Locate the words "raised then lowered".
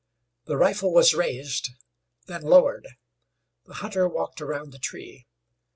1.13-2.87